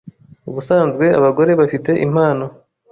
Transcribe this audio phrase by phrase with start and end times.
[0.49, 2.45] Ubusanzwe abagore bafite impano